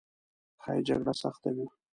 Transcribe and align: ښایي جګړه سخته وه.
ښایي 0.61 0.81
جګړه 0.87 1.13
سخته 1.21 1.49
وه. 1.55 1.65